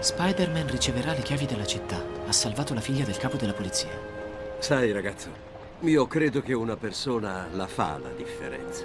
[0.00, 2.02] Spider-Man riceverà le chiavi della città.
[2.26, 3.90] Ha salvato la figlia del capo della polizia.
[4.58, 5.28] Sai, ragazzo,
[5.80, 8.84] io credo che una persona la fa la differenza.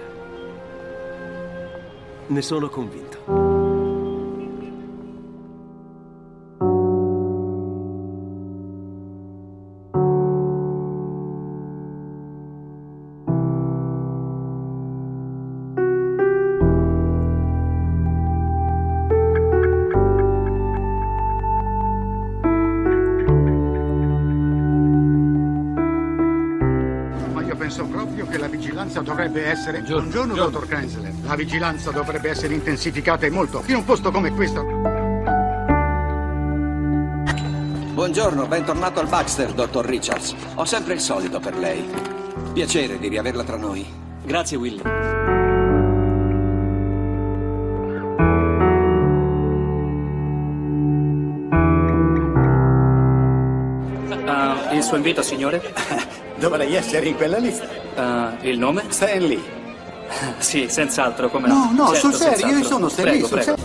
[2.28, 3.55] Ne sono convinto.
[29.56, 29.82] Essere...
[29.82, 31.14] Buongiorno, dottor Kensler.
[31.24, 33.64] La vigilanza dovrebbe essere intensificata e molto.
[33.68, 34.64] In un posto come questo...
[37.94, 40.36] Buongiorno, bentornato al Baxter, dottor Richards.
[40.56, 41.90] Ho sempre il solito per lei.
[42.54, 43.86] Piacere di riaverla tra noi.
[44.24, 44.82] Grazie, Willy.
[54.26, 56.14] Ah, il suo invito, signore?
[56.38, 57.68] Dovrei essere in quella lista.
[57.96, 58.84] Ah, il nome?
[58.90, 59.42] Stan Lee.
[60.38, 63.56] Sì, senz'altro, come No, no, Certo, sul serio, io sono Stan Lee, Prego, sul prego.
[63.58, 63.65] serio.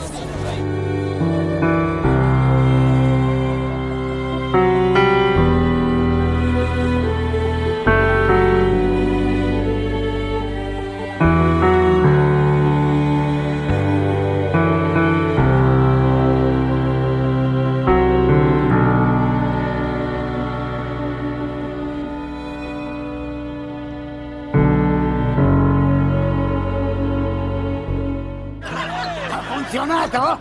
[30.10, 30.40] Funzionato?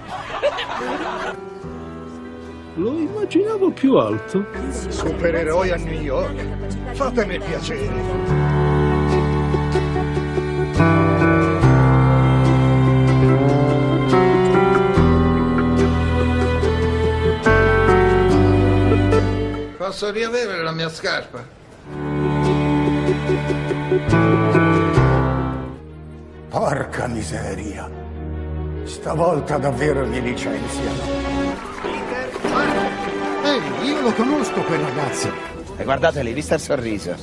[2.75, 4.45] Lo immaginavo più alto.
[4.89, 6.93] Supereroi a New York.
[6.93, 8.47] Fatemi piacere.
[19.77, 21.43] Posso riavere la mia scarpa?
[26.49, 27.98] Porca miseria.
[28.99, 31.02] Stavolta davvero mi licenziano.
[33.45, 35.32] Ehi, io lo conosco quel ragazzo.
[35.77, 37.15] E guardate lì, vista il sorriso.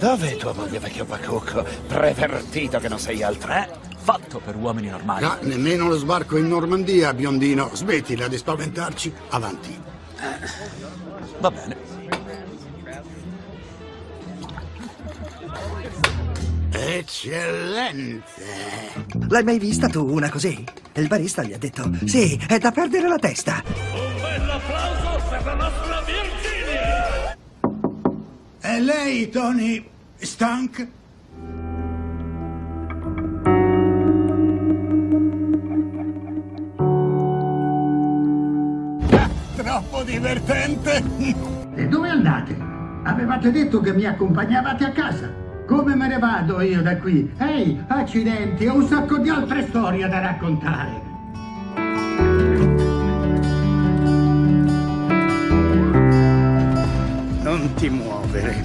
[0.00, 1.64] Dov'è tua moglie, vecchio bacucco?
[1.86, 3.68] Prevertito che non sei altro, eh?
[3.96, 5.24] Fatto per uomini normali.
[5.24, 7.70] Ah, nemmeno lo sbarco in Normandia, biondino.
[7.72, 9.14] Smettila di spaventarci.
[9.28, 9.80] Avanti.
[11.38, 11.76] Va bene.
[16.94, 18.42] Eccellente.
[19.30, 20.62] L'hai mai vista tu una così?
[20.92, 23.62] Il barista gli ha detto: Sì, è da perdere la testa.
[28.60, 29.88] E lei, Tony
[30.18, 30.88] Stank?
[39.56, 41.02] Troppo divertente!
[41.74, 42.54] E dove andate?
[43.04, 45.41] Avevate detto che mi accompagnavate a casa.
[45.66, 47.32] Come me ne vado io da qui?
[47.38, 51.10] Ehi, accidenti, ho un sacco di altre storie da raccontare.
[57.42, 58.64] Non ti muovere.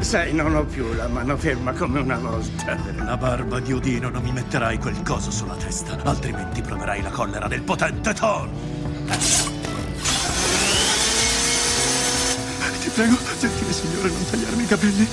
[0.00, 2.76] Sai, non ho più la mano ferma come una volta.
[2.76, 7.10] Per la barba di Udino non mi metterai quel coso sulla testa, altrimenti proverai la
[7.10, 9.53] collera del potente Thor.
[12.94, 15.08] Prego, gentile signore, non tagliarmi i capelli.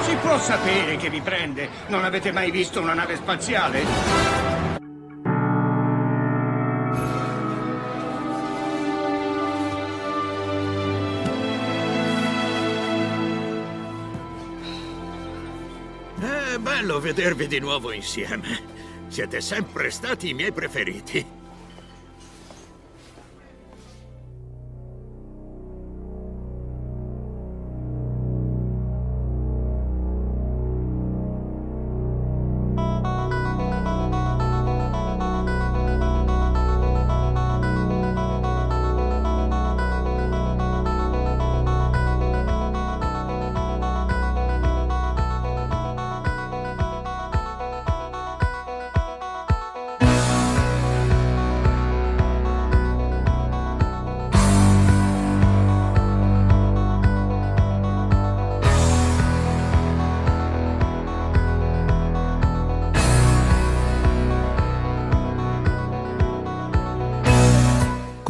[0.00, 1.68] Si può sapere che vi prende?
[1.88, 4.53] Non avete mai visto una nave spaziale?
[16.94, 18.72] Bello vedervi di nuovo insieme.
[19.08, 21.43] Siete sempre stati i miei preferiti.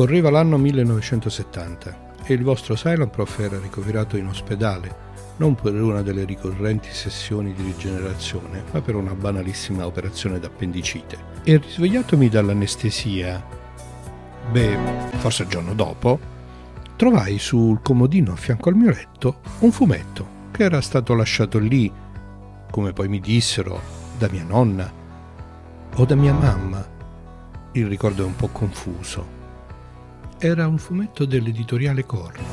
[0.05, 4.95] Correva l'anno 1970 e il vostro Silent Prof era ricoverato in ospedale,
[5.39, 11.17] non per una delle ricorrenti sessioni di rigenerazione, ma per una banalissima operazione d'appendicite.
[11.45, 13.43] E risvegliatomi dall'anestesia,
[14.51, 14.79] beh,
[15.17, 16.21] forse il giorno dopo,
[16.97, 21.91] trovai sul comodino a fianco al mio letto un fumetto che era stato lasciato lì,
[22.71, 23.81] come poi mi dissero,
[24.19, 24.93] da mia nonna
[25.95, 26.87] o da mia mamma.
[27.73, 29.34] Il ricordo è un po' confuso.
[30.45, 32.45] Era un fumetto dell'editoriale Corno,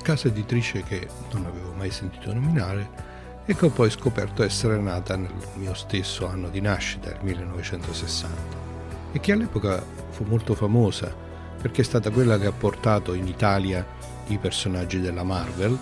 [0.00, 2.88] casa editrice che non avevo mai sentito nominare
[3.44, 8.30] e che ho poi scoperto essere nata nel mio stesso anno di nascita, il 1960,
[9.10, 11.12] e che all'epoca fu molto famosa
[11.60, 13.84] perché è stata quella che ha portato in Italia
[14.28, 15.76] i personaggi della Marvel,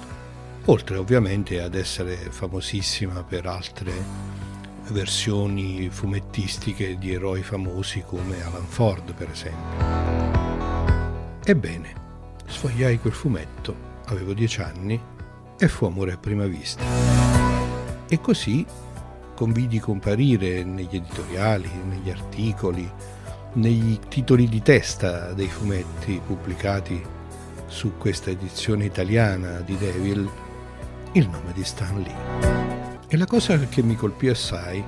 [0.65, 3.93] oltre ovviamente ad essere famosissima per altre
[4.93, 10.54] versioni fumettistiche di eroi famosi come Alan Ford, per esempio.
[11.47, 11.93] Ebbene,
[12.47, 13.77] sfogliai quel fumetto,
[14.07, 14.99] avevo dieci anni,
[15.59, 16.83] e fu amore a prima vista.
[18.09, 18.65] E così
[19.35, 22.91] convidi comparire negli editoriali, negli articoli,
[23.55, 27.03] nei titoli di testa dei fumetti pubblicati
[27.67, 30.27] su questa edizione italiana di Devil
[31.13, 33.03] il nome di Stan Lee.
[33.07, 34.83] E la cosa che mi colpì assai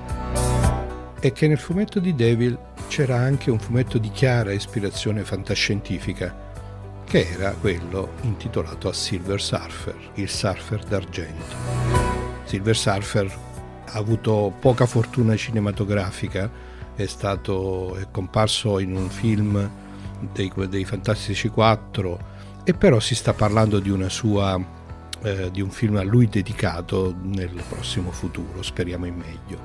[1.20, 2.58] è che nel fumetto di Devil
[2.88, 6.45] c'era anche un fumetto di chiara ispirazione fantascientifica,
[7.06, 11.54] che era quello intitolato a Silver Surfer, il surfer d'argento.
[12.44, 13.38] Silver Surfer
[13.86, 16.50] ha avuto poca fortuna cinematografica,
[16.96, 19.70] è stato è comparso in un film
[20.32, 24.60] dei, dei Fantastici 4 e però si sta parlando di sua
[25.22, 29.58] eh, di un film a lui dedicato nel prossimo futuro, speriamo in meglio.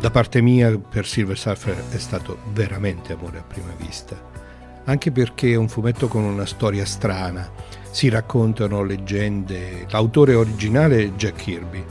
[0.00, 4.31] Da parte mia per Silver Surfer è stato veramente amore a prima vista,
[4.84, 7.48] anche perché è un fumetto con una storia strana,
[7.90, 11.84] si raccontano leggende, l'autore originale è Jack Kirby,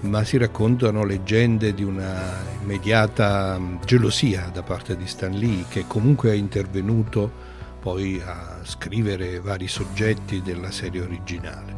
[0.00, 5.84] ma si raccontano leggende di una immediata mm, gelosia da parte di Stan Lee, che
[5.86, 11.72] comunque è intervenuto poi a scrivere vari soggetti della serie originale.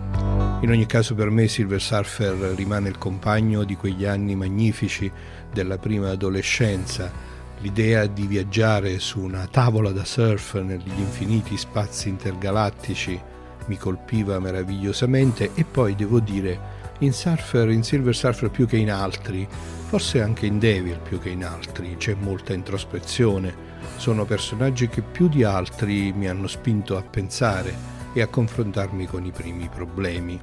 [0.63, 5.11] In ogni caso per me Silver Surfer rimane il compagno di quegli anni magnifici
[5.53, 7.13] della prima adolescenza,
[7.61, 13.21] l'idea di viaggiare su una tavola da surf negli infiniti spazi intergalattici
[13.67, 18.91] mi colpiva meravigliosamente e poi devo dire in Surfer, in Silver Surfer più che in
[18.91, 19.47] altri,
[19.87, 23.65] forse anche in Devil più che in altri, c'è molta introspezione.
[23.97, 29.27] Sono personaggi che più di altri mi hanno spinto a pensare e a confrontarmi con
[29.27, 30.41] i primi problemi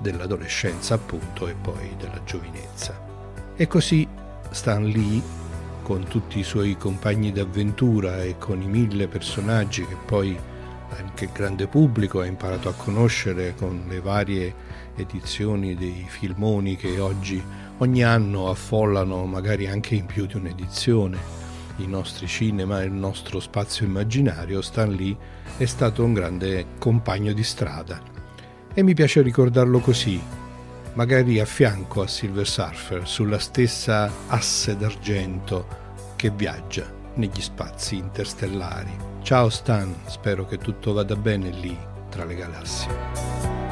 [0.00, 3.00] dell'adolescenza appunto e poi della giovinezza.
[3.54, 4.06] E così
[4.50, 5.22] Stan Lee,
[5.86, 10.36] con tutti i suoi compagni d'avventura e con i mille personaggi che poi
[10.88, 14.52] anche il grande pubblico ha imparato a conoscere con le varie
[14.96, 17.40] edizioni dei filmoni che oggi
[17.76, 21.18] ogni anno affollano magari anche in più di un'edizione
[21.76, 25.16] i nostri cinema e il nostro spazio immaginario, Stan Lee
[25.56, 28.00] è stato un grande compagno di strada.
[28.74, 30.20] E mi piace ricordarlo così,
[30.96, 35.84] magari a fianco a Silver Surfer, sulla stessa asse d'argento
[36.16, 38.94] che viaggia negli spazi interstellari.
[39.22, 41.76] Ciao Stan, spero che tutto vada bene lì,
[42.08, 43.65] tra le galassie.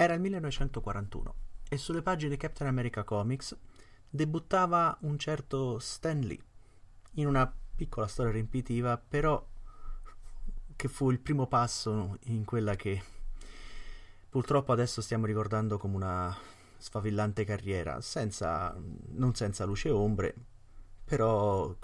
[0.00, 1.34] Era il 1941
[1.68, 3.56] e sulle pagine Captain America Comics
[4.08, 6.38] debuttava un certo Stan Lee
[7.14, 9.44] in una piccola storia riempitiva, però
[10.76, 13.02] che fu il primo passo in quella che
[14.28, 16.36] purtroppo adesso stiamo ricordando come una
[16.76, 18.80] sfavillante carriera, senza,
[19.14, 20.32] non senza luce e ombre,
[21.02, 21.74] però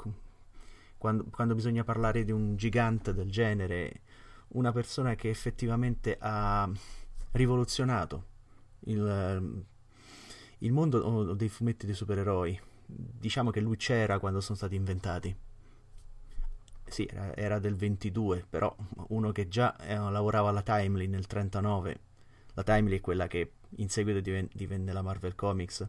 [0.97, 4.02] quando, quando bisogna parlare di un gigante del genere,
[4.50, 6.71] una persona che effettivamente ha
[7.35, 8.25] rivoluzionato
[8.87, 9.64] il,
[10.59, 12.61] il mondo dei fumetti dei supereroi.
[12.87, 15.35] Diciamo che lui c'era quando sono stati inventati.
[16.87, 18.75] Sì, era, era del 22, però
[19.09, 22.00] uno che già eh, lavorava alla Timely nel 39.
[22.55, 25.88] La Timely è quella che in seguito diven- divenne la Marvel Comics.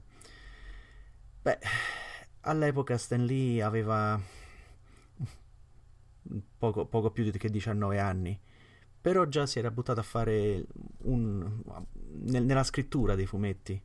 [1.41, 1.59] Beh,
[2.41, 4.19] all'epoca Stan Lee aveva
[6.57, 8.39] poco, poco più di che 19 anni,
[9.05, 10.65] però già si era buttato a fare
[11.03, 11.61] un,
[12.23, 13.79] nel, nella scrittura dei fumetti,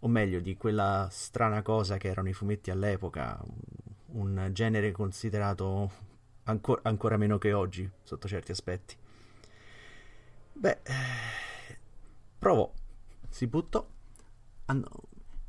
[0.00, 3.40] o meglio di quella strana cosa che erano i fumetti all'epoca,
[4.06, 5.88] un genere considerato
[6.42, 8.96] ancora, ancora meno che oggi sotto certi aspetti.
[10.54, 10.80] Beh,
[12.36, 12.72] provò,
[13.28, 13.88] si buttò
[14.64, 14.88] and-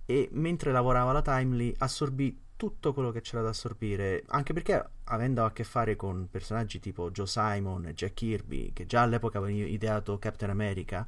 [0.05, 5.45] e mentre lavorava alla Timely assorbì tutto quello che c'era da assorbire, anche perché avendo
[5.45, 9.67] a che fare con personaggi tipo Joe Simon e Jack Kirby, che già all'epoca avevano
[9.67, 11.07] ideato Captain America,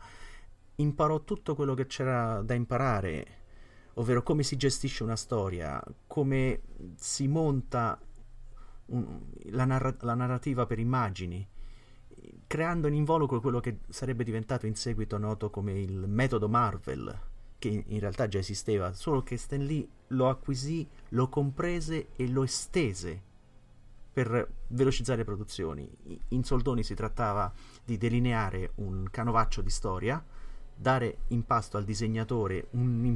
[0.76, 3.26] imparò tutto quello che c'era da imparare,
[3.96, 6.62] ovvero come si gestisce una storia, come
[6.96, 8.00] si monta
[8.88, 11.48] un, la, narra- la narrativa per immagini,
[12.46, 17.20] creando in involucro quello che sarebbe diventato in seguito noto come il metodo Marvel,
[17.60, 22.44] che in realtà già esisteva, solo che Stan Lee lo acquisì, lo comprese e lo
[22.44, 23.22] estese
[24.18, 25.88] per velocizzare le produzioni.
[26.30, 30.24] In soldoni si trattava di delineare un canovaccio di storia,
[30.76, 33.16] dare in pasto al disegnatore un,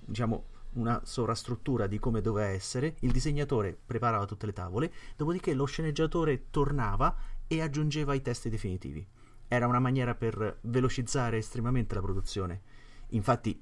[0.00, 5.66] diciamo, una sovrastruttura di come doveva essere, il disegnatore preparava tutte le tavole, dopodiché lo
[5.66, 7.14] sceneggiatore tornava
[7.46, 9.06] e aggiungeva i testi definitivi.
[9.48, 12.62] Era una maniera per velocizzare estremamente la produzione.
[13.12, 13.60] Infatti,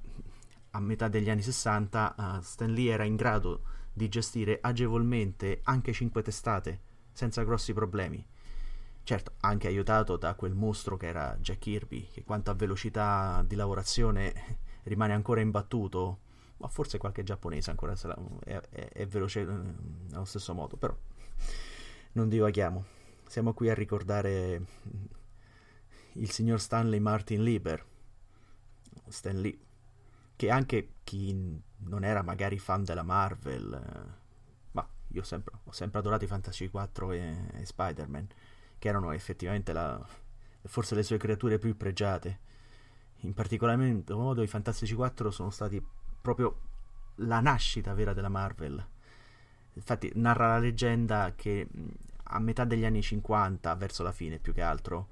[0.71, 5.61] a metà degli anni 60, uh, eh, Stan Lee era in grado di gestire agevolmente
[5.65, 6.81] anche cinque testate,
[7.13, 8.25] senza grossi problemi.
[9.03, 13.57] Certo, anche aiutato da quel mostro che era Jack Kirby, che quanto a velocità di
[13.57, 16.21] lavorazione rimane ancora imbattuto,
[16.59, 17.95] ma forse qualche giapponese ancora
[18.45, 20.97] è, è, è veloce eh, allo stesso modo, però
[22.13, 22.85] non divaghiamo.
[23.27, 24.63] Siamo qui a ricordare
[26.15, 27.85] il signor Stanley Martin Lieber,
[29.11, 29.59] Stan Lee,
[30.37, 34.13] che anche chi non era magari fan della Marvel, eh,
[34.73, 38.27] ma io sempre, ho sempre adorato i Fantasy 4 e, e Spider-Man,
[38.79, 40.05] che erano effettivamente la,
[40.63, 42.49] forse le sue creature più pregiate.
[43.23, 43.77] In particolar
[44.09, 45.85] modo i Fantastici 4 sono stati
[46.21, 46.59] proprio
[47.17, 48.85] la nascita vera della Marvel.
[49.75, 51.69] Infatti narra la leggenda che
[52.33, 55.09] a metà degli anni 50, verso la fine più che altro,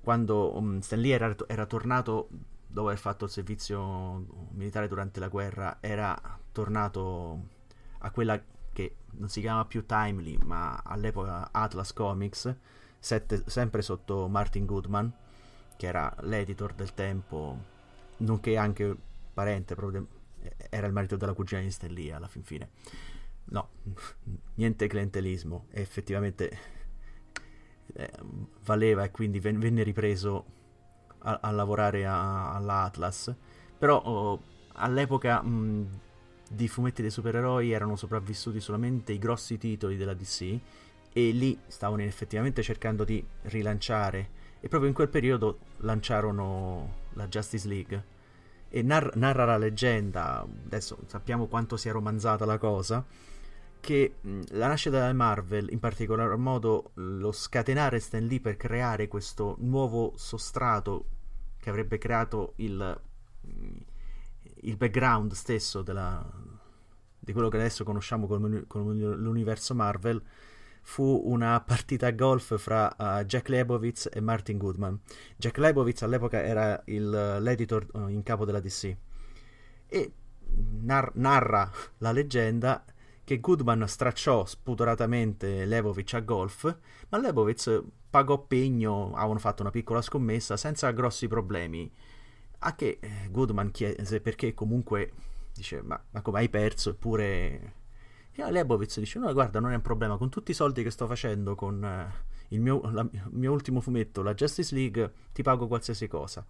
[0.00, 2.28] quando um, Stan Lee era, era tornato
[2.76, 6.14] dopo aver fatto il servizio militare durante la guerra, era
[6.52, 7.48] tornato
[8.00, 8.38] a quella
[8.70, 12.54] che non si chiama più Timely, ma all'epoca Atlas Comics,
[12.98, 15.10] sette, sempre sotto Martin Goodman,
[15.74, 17.58] che era l'editor del tempo,
[18.18, 18.94] nonché anche
[19.32, 20.06] parente, proprio,
[20.68, 22.68] era il marito della cugina di Stellia alla fin fine.
[23.44, 23.70] No,
[24.56, 26.58] niente clientelismo, effettivamente
[27.94, 28.12] eh,
[28.64, 30.56] valeva e quindi venne ripreso
[31.26, 33.34] a, a lavorare a, all'Atlas,
[33.76, 34.42] però oh,
[34.74, 36.00] all'epoca mh,
[36.50, 40.58] di fumetti dei supereroi erano sopravvissuti solamente i grossi titoli della DC
[41.12, 47.68] e lì stavano effettivamente cercando di rilanciare e proprio in quel periodo lanciarono la Justice
[47.68, 48.14] League.
[48.68, 53.04] E nar- narra la leggenda, adesso sappiamo quanto sia romanzata la cosa,
[53.80, 59.08] che mh, la nascita della Marvel, in particolar modo lo scatenare Stan Lee per creare
[59.08, 61.04] questo nuovo sostrato
[61.66, 63.00] che avrebbe creato il,
[64.60, 66.24] il background stesso della,
[67.18, 70.22] di quello che adesso conosciamo come, l'universo Marvel
[70.82, 75.00] fu una partita a golf fra uh, Jack Lebowitz e Martin Goodman.
[75.36, 78.96] Jack Lebowitz all'epoca era il, l'editor uh, in capo della DC
[79.88, 80.12] e
[80.82, 81.68] nar- narra
[81.98, 82.84] la leggenda
[83.24, 86.76] che Goodman stracciò spudoratamente Lebowitz a golf,
[87.08, 87.82] ma Lebowitz
[88.16, 91.92] pagò pegno, avevano fatto una piccola scommessa senza grossi problemi.
[92.60, 95.12] A che eh, Goodman chiese perché comunque
[95.52, 97.74] dice ma, ma come hai perso eppure...
[98.32, 101.06] E Lebowitz dice no guarda non è un problema, con tutti i soldi che sto
[101.06, 102.10] facendo con eh,
[102.48, 106.46] il, mio, la, il mio ultimo fumetto, la Justice League, ti pago qualsiasi cosa.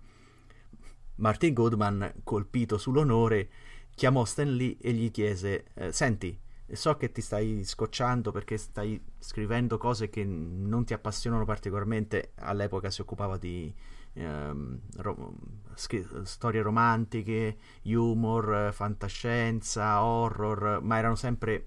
[1.17, 3.49] Martin Goodman, colpito sull'onore,
[3.93, 6.39] chiamò Stan Lee e gli chiese: eh, Senti,
[6.73, 12.33] so che ti stai scocciando perché stai scrivendo cose che non ti appassionano particolarmente.
[12.37, 13.73] All'epoca si occupava di
[14.15, 15.35] ehm, ro-
[15.75, 21.67] sch- storie romantiche, humor, fantascienza, horror, ma erano sempre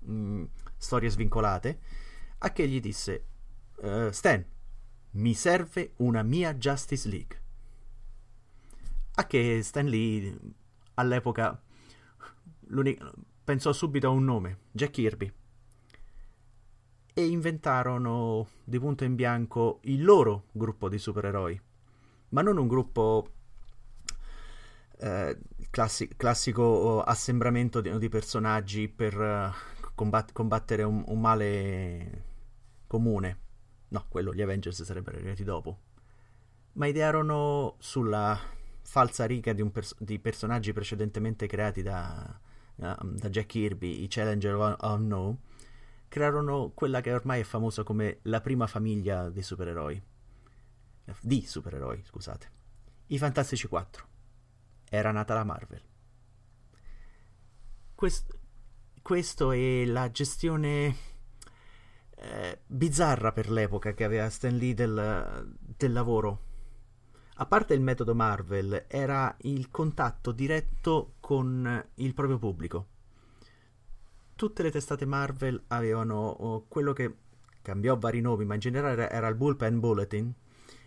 [0.00, 0.44] mh,
[0.76, 1.78] storie svincolate.
[2.38, 3.24] A che gli disse:
[3.76, 4.44] uh, Stan,
[5.12, 7.40] mi serve una mia Justice League.
[9.14, 10.36] A che Stan Lee
[10.94, 11.60] all'epoca
[13.44, 15.32] pensò subito a un nome, Jack Kirby.
[17.16, 21.60] E inventarono di punto in bianco il loro gruppo di supereroi.
[22.30, 23.28] Ma non un gruppo
[24.98, 25.38] eh,
[25.70, 32.24] classi- classico assembramento di, di personaggi per uh, combat- combattere un, un male
[32.86, 33.38] comune.
[33.88, 35.78] No, quello gli Avengers sarebbero arrivati dopo.
[36.72, 38.36] Ma idearono sulla
[38.82, 42.40] falsa riga di, pers- di personaggi precedentemente creati da,
[42.76, 45.38] uh, da Jack Kirby, i Challenger Unknown,
[46.08, 50.02] crearono quella che ormai è famosa come la prima famiglia dei supereroi.
[51.20, 52.50] Di supereroi, scusate.
[53.08, 54.06] I Fantastici 4.
[54.88, 55.82] Era nata la Marvel.
[57.94, 58.38] Quest-
[59.02, 60.96] questo è la gestione
[62.16, 66.52] eh, bizzarra per l'epoca che aveva Stan Lee del, del lavoro
[67.34, 72.86] a parte il metodo Marvel, era il contatto diretto con il proprio pubblico.
[74.36, 77.14] Tutte le testate Marvel avevano oh, quello che
[77.62, 80.32] cambiò vari nomi, ma in generale era il Bullpen Bulletin.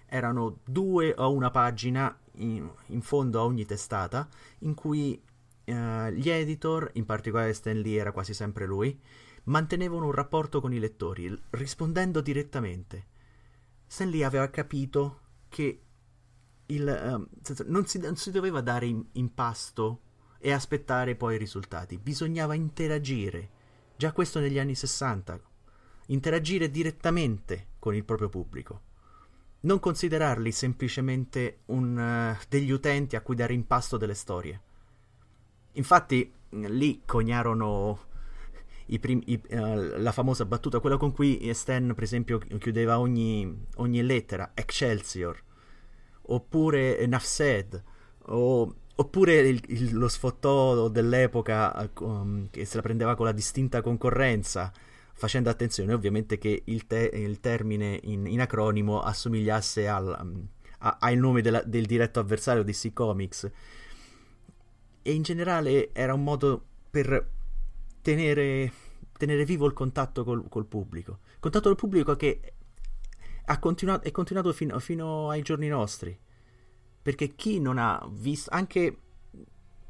[0.05, 5.21] Erano due o una pagina in, in fondo a ogni testata in cui
[5.65, 8.97] uh, gli editor, in particolare Stan Lee era quasi sempre lui,
[9.45, 13.05] mantenevano un rapporto con i lettori, rispondendo direttamente.
[13.85, 15.81] Stan Lee aveva capito che
[16.67, 17.27] il, um,
[17.65, 20.01] non, si, non, si, doveva dare in, in, pasto
[20.39, 23.49] e aspettare poi i risultati, bisognava interagire.
[23.95, 25.39] Già questo negli anni 60,
[26.07, 28.81] interagire direttamente con il proprio pubblico.
[29.61, 34.61] Non considerarli semplicemente un, uh, degli utenti a cui dare in pasto delle storie.
[35.73, 38.05] Infatti, lì coniarono
[38.99, 44.03] prim- i, uh, la famosa battuta, quella con cui Stan, per esempio, chiudeva ogni, ogni
[44.03, 45.45] lettera, Excelsior
[46.27, 47.83] oppure Nafsed,
[48.27, 53.81] o, oppure il, il, lo sfottò dell'epoca um, che se la prendeva con la distinta
[53.81, 54.71] concorrenza,
[55.13, 60.47] facendo attenzione ovviamente che il, te- il termine in, in, acronimo assomigliasse al, um,
[60.79, 63.51] al nome della, del diretto avversario di C Comics.
[65.01, 67.29] E in generale era un modo per
[68.01, 68.71] tenere,
[69.17, 71.19] tenere vivo il contatto col, col pubblico.
[71.39, 72.53] Contatto col pubblico che
[73.59, 76.17] continuato, è continuato fino, fino, ai giorni nostri.
[77.01, 78.97] Perché chi non ha visto, anche,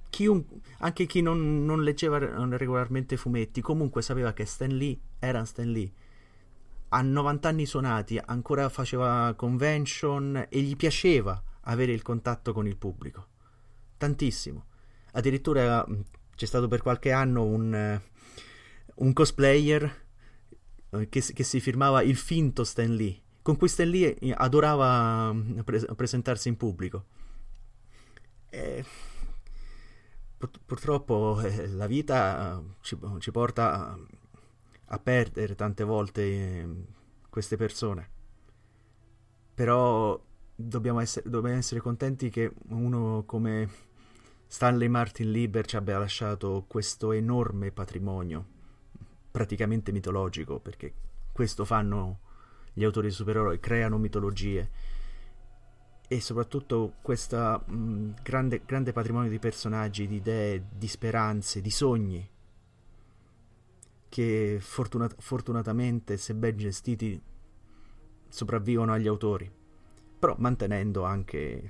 [0.10, 0.46] chiun,
[0.80, 5.92] anche chi non, non, leggeva regolarmente fumetti, comunque sapeva che Stan Lee era Stan Lee.
[6.90, 12.78] A 90 anni suonati, ancora faceva convention e gli piaceva avere il contatto con il
[12.78, 13.28] pubblico.
[13.98, 14.66] Tantissimo.
[15.14, 15.84] Addirittura
[16.36, 18.00] c'è stato per qualche anno un,
[18.96, 20.06] un cosplayer
[21.10, 25.60] che, che si firmava il finto Stan Lee con cui Stan Lee eh, adorava mm,
[25.60, 27.06] pre- presentarsi in pubblico.
[28.50, 28.84] E
[30.36, 34.00] pur- purtroppo eh, la vita ci, ci, porta a,
[34.88, 36.68] a perdere tante volte eh,
[37.30, 38.10] queste persone.
[39.54, 40.22] Però
[40.54, 43.70] dobbiamo essere, dobbiamo essere contenti che uno come
[44.46, 48.46] Stanley Martin Lieber ci abbia lasciato questo enorme patrimonio,
[49.32, 50.94] praticamente mitologico, perché
[51.32, 52.26] questo fanno
[52.78, 54.70] gli autori di supereroi, creano mitologie
[56.08, 57.64] e soprattutto questo
[58.22, 62.30] grande, grande patrimonio di personaggi, di idee, di speranze, di sogni
[64.08, 67.20] che fortunat- fortunatamente, se ben gestiti,
[68.30, 69.52] sopravvivono agli autori,
[70.20, 71.70] però mantenendo anche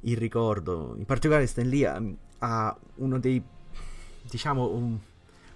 [0.00, 0.96] il ricordo.
[0.98, 2.02] In particolare Stan Lee ha,
[2.40, 3.42] ha uno dei,
[4.30, 4.98] diciamo, un,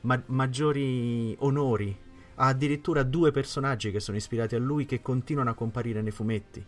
[0.00, 2.03] ma- maggiori onori
[2.36, 6.64] ha addirittura due personaggi che sono ispirati a lui che continuano a comparire nei fumetti.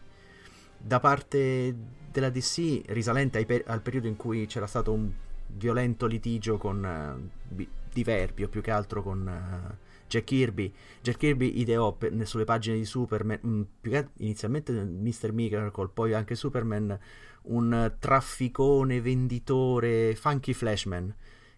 [0.79, 1.74] Da parte
[2.11, 5.11] della DC, risalente per- al periodo in cui c'era stato un
[5.48, 9.74] violento litigio con uh, Diverbi o più che altro con uh,
[10.07, 10.72] Jack Kirby.
[11.00, 15.33] Jack Kirby ideò per, sulle pagine di Superman, mh, mm, che inizialmente Mr.
[15.33, 16.98] Miracle, poi anche Superman,
[17.42, 21.14] un trafficone venditore funky flashman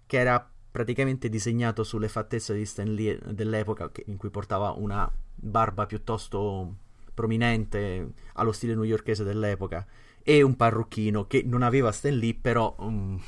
[0.06, 5.86] che era praticamente disegnato sulle fattezze di Stan Lee dell'epoca in cui portava una barba
[5.86, 6.76] piuttosto
[7.14, 9.86] prominente allo stile newyorkese dell'epoca
[10.22, 13.20] e un parrucchino che non aveva Stan Lee, però um,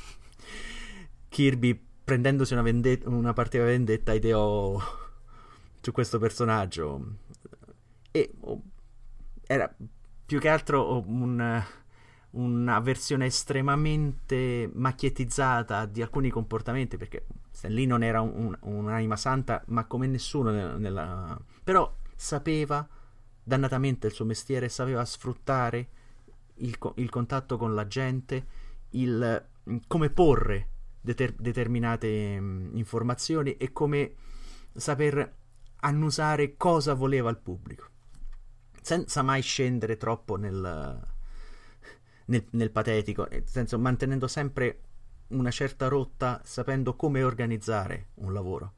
[1.29, 4.79] Kirby prendendosi una, vendetta, una partita vendetta ideò
[5.79, 7.15] su questo personaggio.
[8.11, 8.61] E oh,
[9.47, 9.73] era
[10.25, 11.63] più che altro un,
[12.31, 19.17] una versione estremamente macchiettizzata di alcuni comportamenti perché Stan Lee non era un, un, un'anima
[19.17, 21.39] santa ma come nessuno nella, nella...
[21.63, 22.87] però sapeva
[23.43, 25.87] dannatamente il suo mestiere sapeva sfruttare
[26.55, 28.45] il, il contatto con la gente
[28.91, 29.45] il
[29.87, 30.69] come porre
[31.01, 34.13] deter- determinate mh, informazioni e come
[34.73, 35.35] saper
[35.81, 37.89] annusare cosa voleva il pubblico
[38.81, 41.10] senza mai scendere troppo nel,
[42.31, 44.79] nel, nel patetico, nel senso mantenendo sempre
[45.27, 48.73] una certa rotta, sapendo come organizzare un lavoro.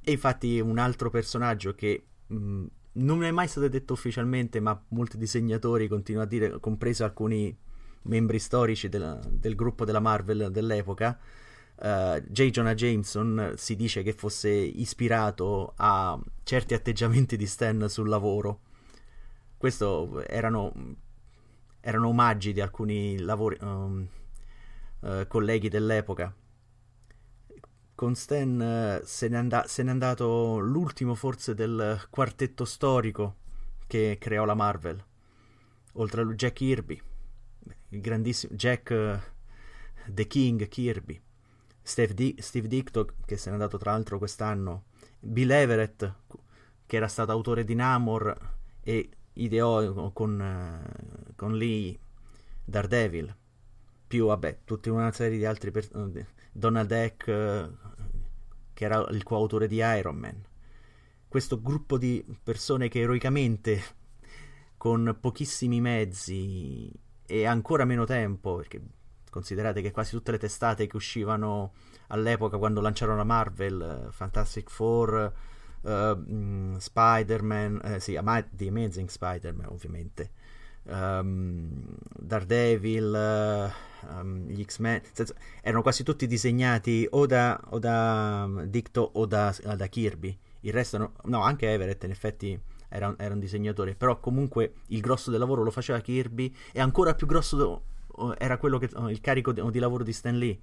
[0.00, 5.18] E infatti un altro personaggio che mh, non è mai stato detto ufficialmente, ma molti
[5.18, 7.56] disegnatori continuano a dire, compreso alcuni
[8.02, 11.18] membri storici della, del gruppo della Marvel dell'epoca,
[11.76, 12.50] uh, J.
[12.50, 18.60] Jonah Jameson si dice che fosse ispirato a certi atteggiamenti di Stan sul lavoro
[19.58, 20.72] questo erano,
[21.88, 24.06] erano omaggi di alcuni lavori, um,
[25.00, 26.34] uh, colleghi dell'epoca.
[27.94, 33.36] Con Stan uh, se, n'è and- se n'è andato l'ultimo forse del quartetto storico
[33.86, 35.02] che creò la Marvel.
[35.94, 37.00] Oltre a Jack Kirby,
[37.88, 41.18] il grandissimo Jack uh, The King Kirby,
[41.80, 44.84] Steve, Di- Steve Dicto che se n'è andato tra l'altro quest'anno,
[45.20, 46.14] Bill Everett
[46.84, 48.36] che era stato autore di Namor
[48.82, 51.98] e ideò con, con Lee
[52.64, 53.34] Daredevil,
[54.06, 57.24] più vabbè, tutta una serie di altri personaggi, Donald Eck,
[58.72, 60.44] che era il coautore di Iron Man.
[61.26, 63.82] Questo gruppo di persone che eroicamente,
[64.76, 66.90] con pochissimi mezzi
[67.26, 68.80] e ancora meno tempo, perché
[69.30, 71.74] considerate che quasi tutte le testate che uscivano
[72.08, 75.32] all'epoca quando lanciarono la Marvel, uh, Fantastic Four,
[75.82, 80.30] uh, Spider-Man, eh, sì, The Amazing Spider-Man ovviamente,
[80.84, 81.84] um,
[82.18, 83.72] Daredevil,
[84.04, 89.10] uh, um, gli X-Men, senso, erano quasi tutti disegnati o da, o da um, Dicto
[89.14, 90.36] o da, da, Kirby.
[90.60, 95.00] Il resto, no, no, anche Everett in effetti era, era, un disegnatore, però comunque il
[95.00, 97.82] grosso del lavoro lo faceva Kirby e ancora più grosso do,
[98.38, 100.58] era quello che, il carico di, di lavoro di Stan Lee,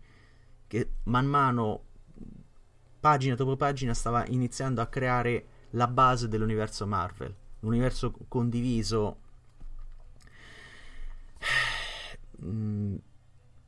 [0.68, 1.84] che man mano
[3.06, 9.20] pagina dopo pagina stava iniziando a creare la base dell'universo Marvel, l'universo condiviso.
[12.44, 12.96] Mm,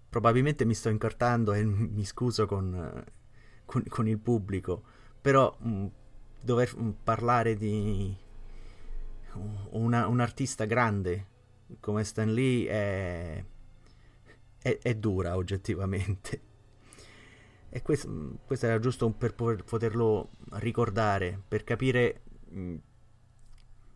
[0.09, 3.03] probabilmente mi sto incartando e mi scuso con,
[3.63, 4.83] con, con il pubblico,
[5.21, 5.85] però mm,
[6.41, 8.17] dover mm, parlare di
[9.69, 11.25] una, un artista grande
[11.79, 13.43] come Stan Lee è,
[14.57, 16.41] è, è dura oggettivamente.
[17.69, 22.75] E questo, questo era giusto per poterlo ricordare, per capire mm,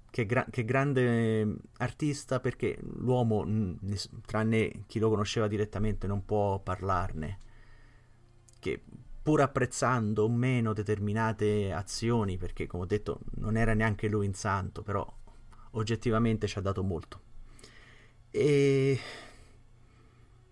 [0.10, 3.46] che, gra- che, grande artista, perché l'uomo,
[4.26, 7.40] tranne chi lo conosceva direttamente, non può parlarne.
[8.60, 8.84] Che
[9.24, 14.34] pur apprezzando o meno determinate azioni, perché come ho detto non era neanche lui in
[14.34, 15.06] santo, però
[15.72, 17.22] oggettivamente ci ha dato molto.
[18.32, 19.00] E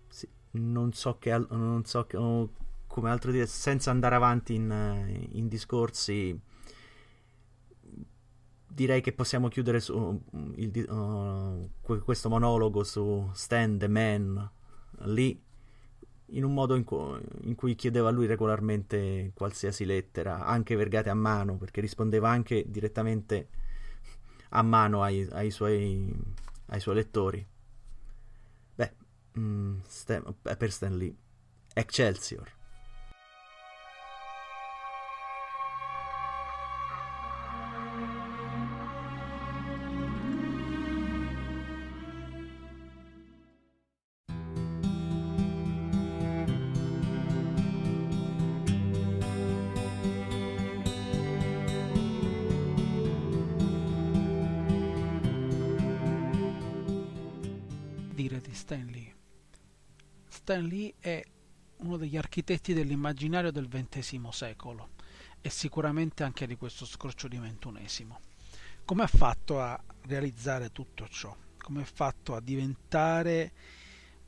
[0.08, 2.50] sì, non so che, al- non so che, oh,
[2.90, 6.36] come altro dire, senza andare avanti in, in discorsi,
[8.66, 10.20] direi che possiamo chiudere su
[10.56, 11.70] il, uh,
[12.02, 14.50] questo monologo su Stan the Man
[15.02, 15.40] lì
[16.32, 21.10] in un modo in, cu- in, cui chiedeva a lui regolarmente qualsiasi lettera, anche vergate
[21.10, 23.48] a mano, perché rispondeva anche direttamente
[24.50, 26.12] a mano ai, ai, suoi,
[26.66, 27.46] ai suoi, lettori.
[28.74, 28.92] Beh,
[29.38, 31.14] mm, Stan, per Stan Lee,
[31.72, 32.58] Excelsior.
[60.28, 61.20] Stan Lee è
[61.78, 64.90] uno degli architetti dell'immaginario del XX secolo
[65.40, 68.06] e sicuramente anche di questo scorcio di XXI.
[68.84, 71.36] Come ha fatto a realizzare tutto ciò?
[71.58, 73.52] Come ha fatto a diventare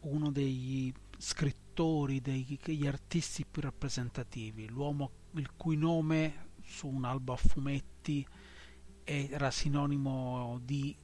[0.01, 7.37] uno degli scrittori, degli artisti più rappresentativi, l'uomo il cui nome su un albo a
[7.37, 8.27] fumetti
[9.05, 10.97] era sinonimo di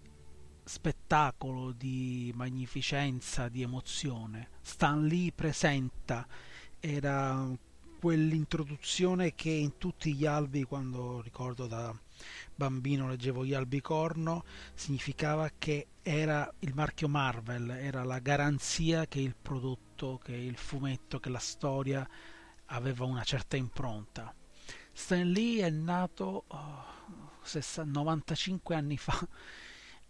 [0.69, 4.51] spettacolo, di magnificenza, di emozione.
[4.61, 6.27] Stan Lee presenta
[6.79, 7.51] era
[7.99, 11.93] quell'introduzione che in tutti gli albi, quando ricordo da
[12.55, 19.21] bambino leggevo gli albi corno, significava che era il marchio Marvel, era la garanzia che
[19.21, 22.09] il prodotto, che il fumetto, che la storia
[22.67, 24.33] aveva una certa impronta.
[24.93, 26.85] Stan Lee è nato oh,
[27.85, 29.27] 95 anni fa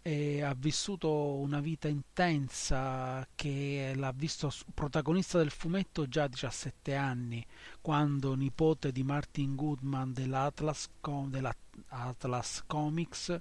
[0.01, 6.95] e ha vissuto una vita intensa che l'ha visto protagonista del fumetto già a 17
[6.95, 7.45] anni,
[7.81, 10.89] quando nipote di Martin Goodman dell'Atlas,
[11.27, 13.39] dell'Atlas Comics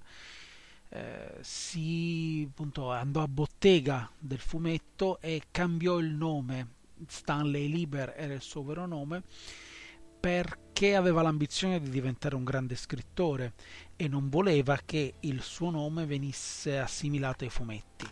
[0.90, 6.76] eh, si appunto, andò a bottega del fumetto e cambiò il nome.
[7.06, 9.22] Stanley Lieber era il suo vero nome
[10.18, 13.54] perché aveva l'ambizione di diventare un grande scrittore
[13.96, 18.06] e non voleva che il suo nome venisse assimilato ai fumetti.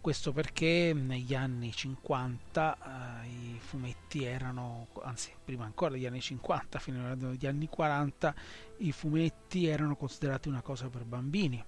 [0.00, 6.78] Questo perché negli anni 50 eh, i fumetti erano, anzi prima ancora degli anni 50
[6.78, 8.34] fino agli anni 40,
[8.78, 11.60] i fumetti erano considerati una cosa per bambini.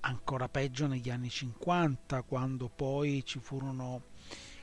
[0.00, 4.02] Ancora peggio negli anni 50 quando poi ci furono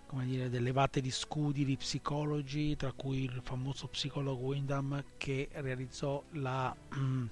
[0.07, 5.49] come dire, delle vate di scudi di psicologi, tra cui il famoso psicologo Wyndham che
[5.51, 7.25] realizzò la, mm,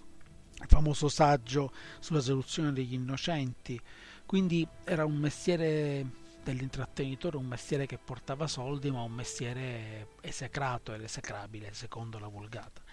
[0.62, 3.80] il famoso saggio sulla soluzione degli innocenti.
[4.26, 6.06] Quindi era un mestiere
[6.44, 12.84] dell'intrattenitore, un mestiere che portava soldi, ma un mestiere esecrato ed esecrabile, secondo la vulgata.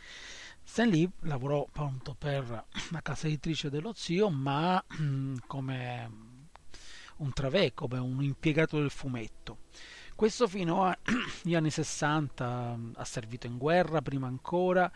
[0.65, 6.31] Stan Lee lavorò appunto per la casa editrice dello zio, ma mm, come
[7.23, 9.59] un travè, come un impiegato del fumetto.
[10.15, 14.91] Questo fino agli anni 60 mm, ha servito in guerra, prima ancora,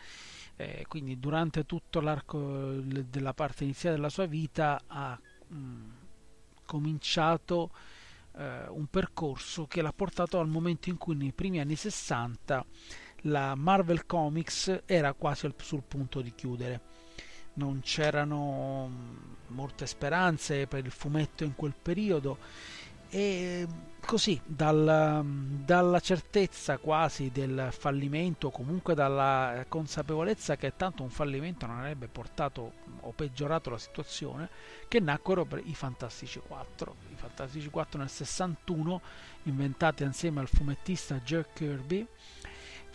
[0.57, 2.39] eh, quindi durante tutto l'arco
[2.81, 5.91] della parte iniziale della sua vita ha mh, mm,
[6.65, 7.71] cominciato
[8.37, 12.65] eh, un percorso che l'ha portato al momento in cui nei primi anni 60
[13.23, 16.81] la Marvel Comics era quasi sul punto di chiudere
[17.57, 18.91] non c'erano
[19.49, 22.39] molte speranze per il fumetto in quel periodo.
[23.09, 23.67] E
[24.07, 25.25] così dal,
[25.65, 32.73] dalla certezza quasi del fallimento comunque dalla consapevolezza che tanto un fallimento non avrebbe portato
[33.01, 34.49] o peggiorato la situazione
[34.87, 39.01] che nacquero i Fantastici 4 i Fantastici 4 nel 61
[39.45, 42.07] inventati insieme al fumettista Jack Kirby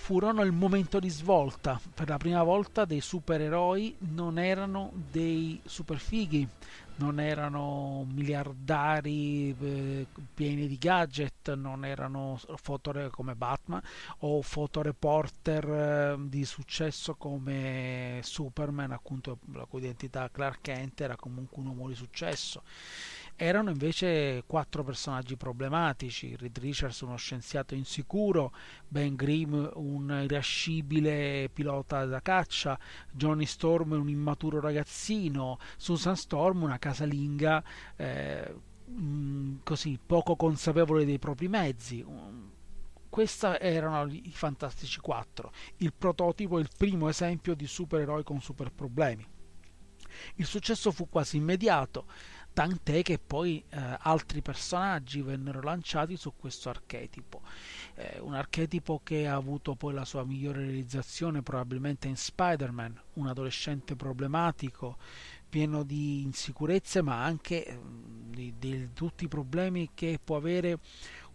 [0.01, 1.79] furono il momento di svolta.
[1.93, 6.47] Per la prima volta dei supereroi non erano dei superfighi,
[6.95, 13.81] non erano miliardari eh, pieni di gadget, non erano fotore come Batman
[14.19, 21.61] o fotoreporter eh, di successo come Superman, appunto la cui identità Clark Kent era comunque
[21.61, 22.63] un uomo di successo
[23.35, 28.53] erano invece quattro personaggi problematici, Reed Richards uno scienziato insicuro,
[28.87, 32.77] Ben Grimm un irascibile pilota da caccia,
[33.11, 37.63] Johnny Storm un immaturo ragazzino, Susan Storm una casalinga
[37.95, 38.55] eh,
[38.89, 42.05] mm, così poco consapevole dei propri mezzi.
[43.09, 49.27] Questi erano i Fantastici 4, il prototipo, il primo esempio di supereroi con super problemi.
[50.35, 52.05] Il successo fu quasi immediato,
[52.53, 57.41] tant'è che poi eh, altri personaggi vennero lanciati su questo archetipo.
[57.95, 63.27] Eh, un archetipo che ha avuto poi la sua migliore realizzazione probabilmente in Spider-Man, un
[63.27, 64.97] adolescente problematico,
[65.51, 67.79] pieno di insicurezze, ma anche eh,
[68.29, 70.79] di, di tutti i problemi che può avere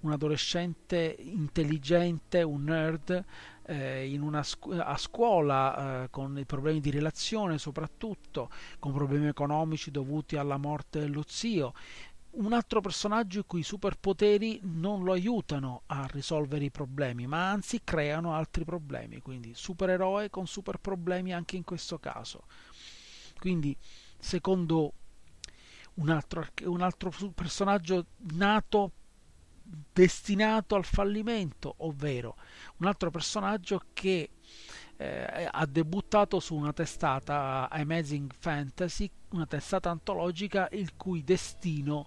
[0.00, 3.24] un adolescente intelligente, un nerd,
[3.66, 9.90] eh, una scu- a scuola eh, con i problemi di relazione soprattutto, con problemi economici
[9.90, 11.74] dovuti alla morte dello zio.
[12.37, 17.80] Un altro personaggio i cui superpoteri non lo aiutano a risolvere i problemi, ma anzi
[17.82, 22.44] creano altri problemi, quindi supereroe con super problemi anche in questo caso.
[23.38, 23.74] Quindi,
[24.18, 24.92] secondo
[25.94, 28.04] un altro, un altro personaggio
[28.35, 28.92] nato
[29.92, 32.37] destinato al fallimento, ovvero
[32.76, 34.31] un altro personaggio che
[34.96, 42.07] eh, ha debuttato su una testata Amazing Fantasy, una testata antologica il cui destino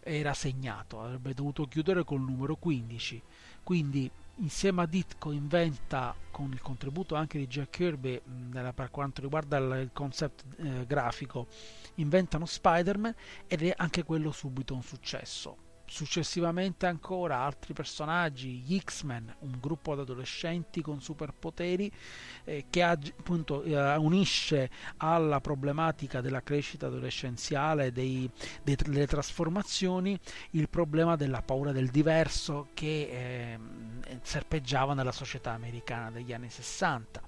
[0.00, 3.22] era segnato, avrebbe dovuto chiudere col numero 15.
[3.62, 9.22] Quindi insieme a Ditko inventa con il contributo anche di Jack Kirby nella, per quanto
[9.22, 11.48] riguarda il concept eh, grafico
[11.94, 13.14] inventano Spider-Man
[13.46, 19.94] ed è anche quello subito un successo successivamente ancora altri personaggi, gli X-Men, un gruppo
[19.94, 21.90] di adolescenti con superpoteri
[22.44, 28.28] eh, che appunto eh, unisce alla problematica della crescita adolescenziale, dei,
[28.62, 30.18] dei, delle trasformazioni,
[30.50, 33.58] il problema della paura del diverso che eh,
[34.22, 37.22] serpeggiava nella società americana degli anni 60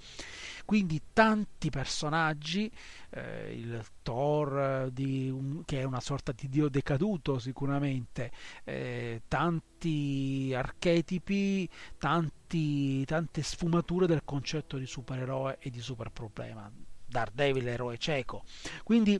[0.68, 2.70] quindi tanti personaggi,
[3.08, 8.30] eh, il Thor un, che è una sorta di dio decaduto sicuramente,
[8.64, 16.70] eh, tanti archetipi, tanti, tante sfumature del concetto di supereroe e di superproblema.
[17.06, 18.44] Daredevil, eroe cieco.
[18.84, 19.18] Quindi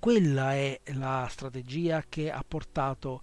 [0.00, 3.22] quella è la strategia che ha portato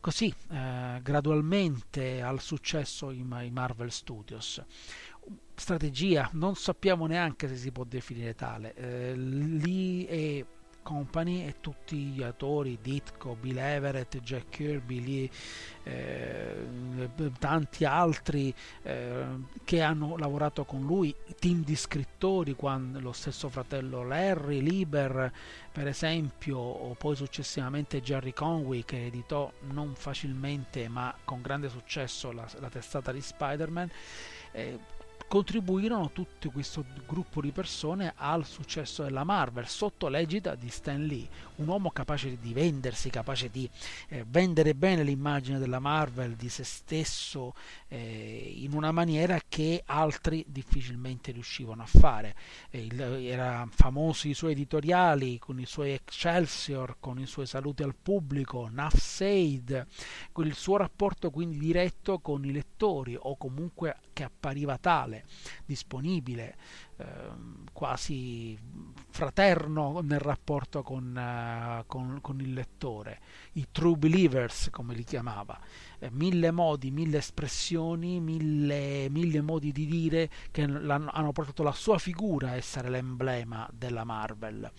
[0.00, 4.62] così eh, gradualmente al successo in, in Marvel Studios
[5.54, 8.74] strategia, non sappiamo neanche se si può definire tale.
[8.74, 10.44] Eh, lì è
[10.84, 15.30] Company e tutti gli autori, Ditko, Bill Everett, Jack Kirby, lì,
[15.82, 19.24] eh, tanti altri eh,
[19.64, 25.32] che hanno lavorato con lui, team di scrittori, quando, lo stesso fratello Larry, Lieber
[25.72, 32.30] per esempio, o poi successivamente Jerry Conway che editò non facilmente ma con grande successo
[32.30, 33.90] la, la testata di Spider-Man.
[34.52, 34.78] Eh,
[35.26, 41.28] contribuirono tutto questo gruppo di persone al successo della Marvel sotto l'egida di Stan Lee,
[41.56, 43.68] un uomo capace di vendersi, capace di
[44.08, 47.54] eh, vendere bene l'immagine della Marvel, di se stesso,
[47.88, 52.34] eh, in una maniera che altri difficilmente riuscivano a fare.
[52.70, 57.82] Eh, il, era famoso i suoi editoriali con i suoi Excelsior, con i suoi saluti
[57.82, 59.86] al pubblico, Nuff Said,
[60.32, 65.24] con il suo rapporto quindi diretto con i lettori o comunque che appariva tale
[65.66, 66.56] disponibile,
[66.96, 67.04] eh,
[67.72, 68.58] quasi
[69.10, 73.20] fraterno nel rapporto con, eh, con, con, il lettore,
[73.52, 75.60] i true believers come li chiamava,
[75.98, 81.98] eh, mille modi, mille espressioni, mille, mille modi di dire che hanno portato la sua
[81.98, 84.70] figura a essere l'emblema della Marvel.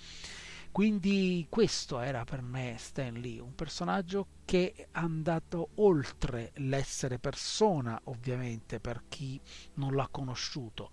[0.76, 7.98] Quindi questo era per me Stan Lee, un personaggio che è andato oltre l'essere persona,
[8.04, 9.40] ovviamente, per chi
[9.76, 10.92] non l'ha conosciuto.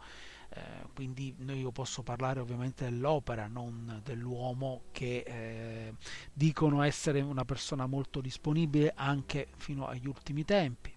[0.50, 5.94] Eh, quindi io posso parlare ovviamente dell'opera, non dell'uomo che eh,
[6.32, 10.94] dicono essere una persona molto disponibile anche fino agli ultimi tempi.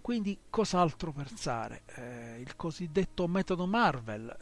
[0.00, 1.82] Quindi cos'altro pensare?
[1.86, 4.32] Eh, il cosiddetto metodo Marvel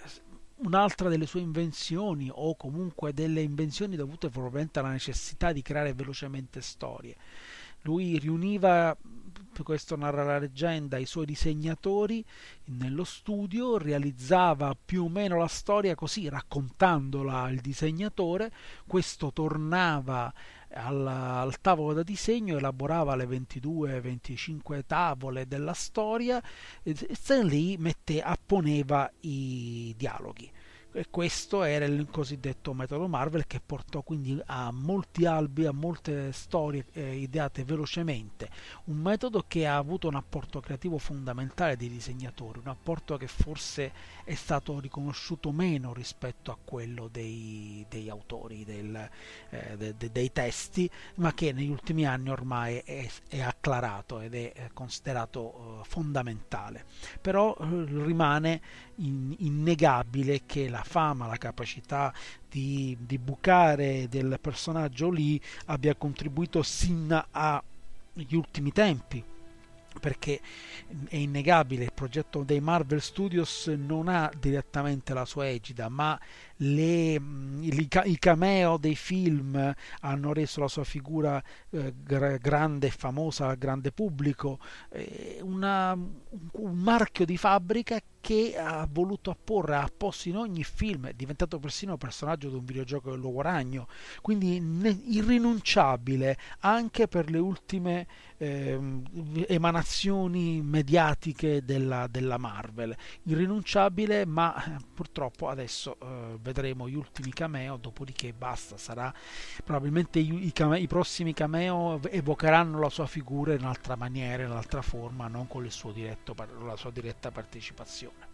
[0.62, 6.60] un'altra delle sue invenzioni o comunque delle invenzioni dovute probabilmente alla necessità di creare velocemente
[6.60, 7.16] storie.
[7.82, 8.96] Lui riuniva,
[9.62, 12.24] questo narra la leggenda, i suoi disegnatori
[12.66, 18.52] nello studio, realizzava più o meno la storia così, raccontandola al disegnatore,
[18.86, 20.32] questo tornava
[20.72, 26.42] al, al, tavolo da disegno, elaborava le 22-25 tavole della storia
[26.82, 30.50] e Stan Lee mette, apponeva i dialoghi.
[30.92, 36.32] E questo era il cosiddetto metodo Marvel che portò quindi a molti albi, a molte
[36.32, 38.50] storie eh, ideate velocemente.
[38.86, 43.92] Un metodo che ha avuto un apporto creativo fondamentale dei disegnatori, un apporto che forse
[44.24, 49.08] è stato riconosciuto meno rispetto a quello dei, degli autori del,
[49.50, 54.34] eh, de, de, dei testi, ma che negli ultimi anni ormai è, è acclarato ed
[54.34, 56.84] è eh, considerato eh, fondamentale.
[57.20, 58.60] Però eh, rimane
[58.96, 62.12] in, innegabile che la fama, la capacità
[62.48, 69.24] di, di bucare del personaggio lì abbia contribuito sin agli ultimi tempi
[69.98, 70.40] perché
[71.08, 76.18] è innegabile il progetto dei Marvel Studios non ha direttamente la sua egida ma
[76.62, 77.20] le,
[77.60, 81.94] i cameo dei film hanno reso la sua figura eh,
[82.40, 84.58] grande e famosa al grande pubblico
[84.90, 91.06] eh, una, un marchio di fabbrica che ha voluto apporre a posto in ogni film,
[91.06, 93.88] è diventato persino personaggio di un videogioco dell'uovo ragno,
[94.20, 94.56] quindi
[95.06, 98.78] irrinunciabile anche per le ultime eh,
[99.48, 102.94] emanazioni mediatiche della, della, Marvel,
[103.24, 109.12] irrinunciabile ma eh, purtroppo adesso eh, vedremo gli ultimi cameo, dopodiché basta, sarà
[109.64, 114.50] probabilmente i, i, cameo, i prossimi cameo evocheranno la sua figura in un'altra maniera, in
[114.50, 116.34] un'altra forma, non con diretto,
[116.64, 118.28] la sua diretta partecipazione.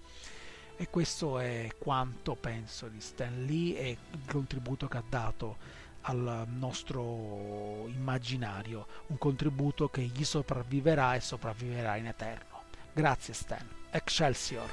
[0.78, 5.56] E questo è quanto penso di Stan Lee e il contributo che ha dato
[6.02, 12.62] al nostro immaginario, un contributo che gli sopravviverà e sopravviverà in eterno.
[12.92, 13.66] Grazie Stan.
[13.90, 14.68] Excelsior.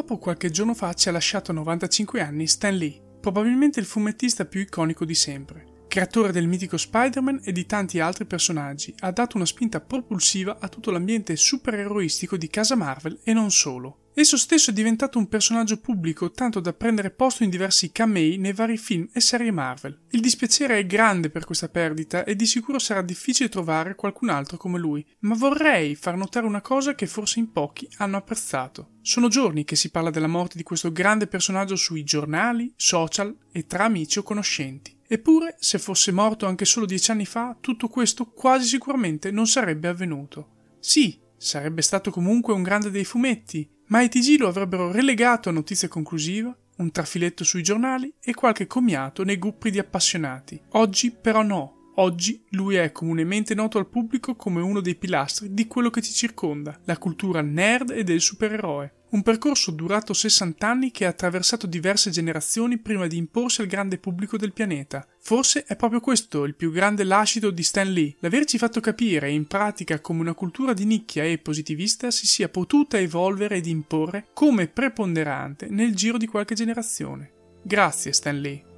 [0.00, 4.46] Purtroppo qualche giorno fa ci ha lasciato a 95 anni Stan Lee, probabilmente il fumettista
[4.46, 5.84] più iconico di sempre.
[5.88, 10.68] Creatore del mitico Spider-Man e di tanti altri personaggi, ha dato una spinta propulsiva a
[10.68, 13.99] tutto l'ambiente supereroistico di casa Marvel e non solo.
[14.12, 18.52] Esso stesso è diventato un personaggio pubblico tanto da prendere posto in diversi camei nei
[18.52, 20.00] vari film e serie Marvel.
[20.10, 24.56] Il dispiacere è grande per questa perdita e di sicuro sarà difficile trovare qualcun altro
[24.56, 28.94] come lui, ma vorrei far notare una cosa che forse in pochi hanno apprezzato.
[29.00, 33.66] Sono giorni che si parla della morte di questo grande personaggio sui giornali, social e
[33.66, 34.98] tra amici o conoscenti.
[35.06, 39.88] Eppure, se fosse morto anche solo dieci anni fa, tutto questo quasi sicuramente non sarebbe
[39.88, 40.74] avvenuto.
[40.80, 45.52] Sì, sarebbe stato comunque un grande dei fumetti, ma i TG lo avrebbero relegato a
[45.52, 50.60] notizia conclusiva, un trafiletto sui giornali e qualche commiato nei gruppi di appassionati.
[50.70, 51.92] Oggi però no.
[51.96, 56.12] Oggi lui è comunemente noto al pubblico come uno dei pilastri di quello che ci
[56.12, 58.94] circonda, la cultura nerd e del supereroe.
[59.10, 63.98] Un percorso durato 60 anni che ha attraversato diverse generazioni prima di imporsi al grande
[63.98, 65.04] pubblico del pianeta.
[65.18, 69.48] Forse è proprio questo il più grande lascito di Stan Lee, l'averci fatto capire in
[69.48, 74.68] pratica come una cultura di nicchia e positivista si sia potuta evolvere ed imporre come
[74.68, 77.32] preponderante nel giro di qualche generazione.
[77.62, 78.69] Grazie Stan Lee.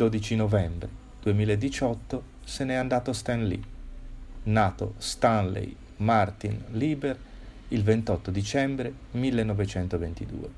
[0.00, 0.88] 12 novembre
[1.20, 3.60] 2018 se n'è andato Stan Lee,
[4.44, 7.14] nato Stanley Martin Lieber
[7.68, 10.48] il 28 dicembre 1922.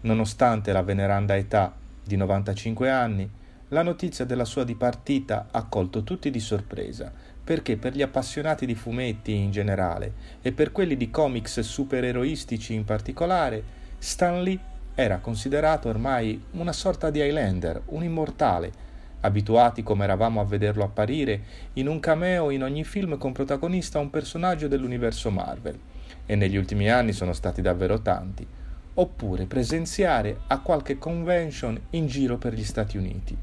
[0.00, 1.72] Nonostante la veneranda età
[2.02, 3.30] di 95 anni,
[3.68, 7.12] la notizia della sua dipartita ha colto tutti di sorpresa,
[7.44, 10.12] perché per gli appassionati di fumetti in generale
[10.42, 13.62] e per quelli di comics supereroistici in particolare,
[13.98, 18.72] Stan Lee era considerato ormai una sorta di Highlander, un immortale,
[19.20, 21.42] abituati come eravamo a vederlo apparire
[21.74, 25.78] in un cameo in ogni film con protagonista un personaggio dell'universo Marvel,
[26.24, 28.46] e negli ultimi anni sono stati davvero tanti,
[28.94, 33.36] oppure presenziare a qualche convention in giro per gli Stati Uniti.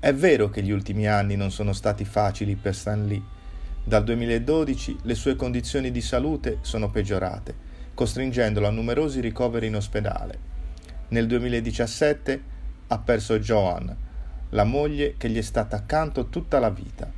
[0.00, 3.22] È vero che gli ultimi anni non sono stati facili per Stan Lee.
[3.84, 10.50] Dal 2012 le sue condizioni di salute sono peggiorate, costringendolo a numerosi ricoveri in ospedale.
[11.08, 12.42] Nel 2017
[12.88, 13.96] ha perso Joan,
[14.50, 17.10] la moglie che gli è stata accanto tutta la vita.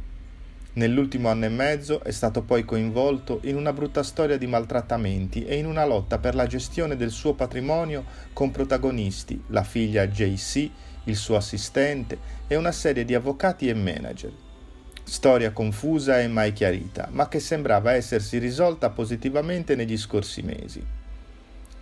[0.75, 5.57] Nell'ultimo anno e mezzo è stato poi coinvolto in una brutta storia di maltrattamenti e
[5.57, 10.71] in una lotta per la gestione del suo patrimonio con protagonisti la figlia JC
[11.05, 14.44] il suo assistente e una serie di avvocati e manager.
[15.07, 20.83] Storia confusa e mai chiarita, ma che sembrava essersi risolta positivamente negli scorsi mesi.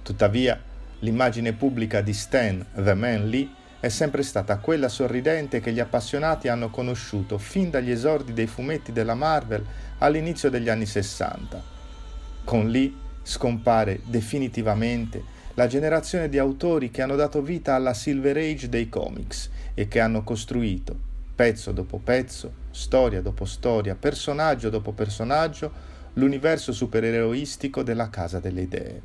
[0.02, 0.60] Tuttavia,
[0.98, 3.48] l'immagine pubblica di Stan The Man Lee
[3.78, 8.90] è sempre stata quella sorridente che gli appassionati hanno conosciuto fin dagli esordi dei fumetti
[8.90, 9.64] della Marvel
[9.98, 11.62] all'inizio degli anni 60.
[12.42, 12.92] Con Lee
[13.22, 15.22] scompare definitivamente
[15.54, 20.00] la generazione di autori che hanno dato vita alla Silver Age dei comics e che
[20.00, 21.10] hanno costruito,
[21.42, 25.72] pezzo dopo pezzo, storia dopo storia, personaggio dopo personaggio,
[26.12, 29.02] l'universo supereroistico della Casa delle Idee.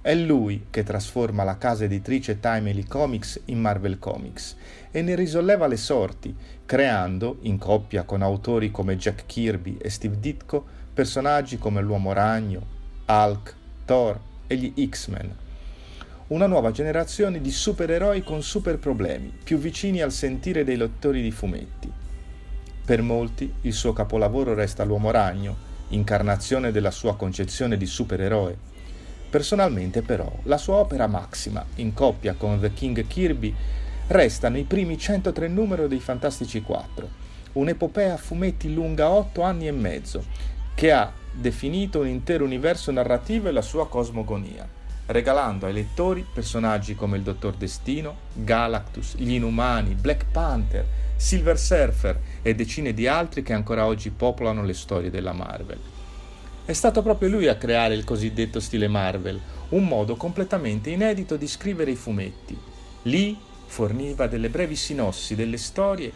[0.00, 4.56] È lui che trasforma la casa editrice Timely Comics in Marvel Comics
[4.90, 6.34] e ne risolleva le sorti,
[6.66, 12.66] creando, in coppia con autori come Jack Kirby e Steve Ditko, personaggi come l'Uomo Ragno,
[13.06, 13.54] Hulk,
[13.84, 14.18] Thor,
[14.48, 15.49] e gli X-Men.
[16.30, 21.32] Una nuova generazione di supereroi con super problemi, più vicini al sentire dei lettori di
[21.32, 21.90] fumetti.
[22.84, 25.56] Per molti il suo capolavoro resta l'Uomo Ragno,
[25.88, 28.56] incarnazione della sua concezione di supereroe.
[29.28, 33.52] Personalmente però la sua opera massima, in coppia con The King Kirby,
[34.06, 37.08] resta nei primi 103 numeri dei Fantastici 4,
[37.54, 40.24] un'epopea a fumetti lunga 8 anni e mezzo,
[40.76, 44.78] che ha definito un intero universo narrativo e la sua cosmogonia,
[45.10, 50.86] regalando ai lettori personaggi come il Dottor Destino, Galactus, gli Inumani, Black Panther,
[51.16, 55.78] Silver Surfer e decine di altri che ancora oggi popolano le storie della Marvel.
[56.64, 59.40] È stato proprio lui a creare il cosiddetto stile Marvel,
[59.70, 62.56] un modo completamente inedito di scrivere i fumetti.
[63.02, 63.36] Lee
[63.66, 66.12] forniva delle brevi sinossi delle storie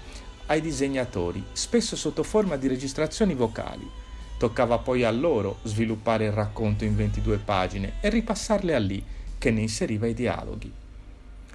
[0.46, 4.02] ai disegnatori, spesso sotto forma di registrazioni vocali.
[4.44, 9.02] Toccava poi a loro sviluppare il racconto in 22 pagine e ripassarle a Lee,
[9.38, 10.70] che ne inseriva i dialoghi.